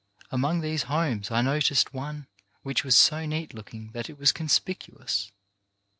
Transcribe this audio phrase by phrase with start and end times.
[0.31, 2.25] Among these homes I noticed one
[2.63, 5.31] which was so neat look ing that it was conspicuous.